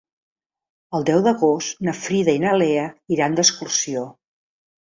[0.99, 4.09] El deu d'agost na Frida i na Lea iran d'excursió.